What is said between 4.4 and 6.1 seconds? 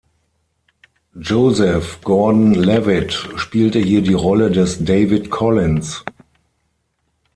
des David Collins.